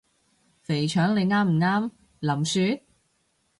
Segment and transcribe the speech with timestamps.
[0.63, 1.91] 肥腸你啱唔啱？
[2.21, 2.83] 林雪？